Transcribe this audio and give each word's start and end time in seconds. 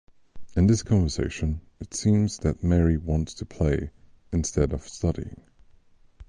In 0.55 0.65
this 0.65 0.81
conversation, 0.81 1.61
it 1.79 1.93
seems 1.93 2.39
that 2.39 2.63
Mary 2.63 2.97
wants 2.97 3.35
to 3.35 3.45
play 3.45 3.91
instead 4.33 4.73
of 4.73 4.87
studying. 4.87 5.43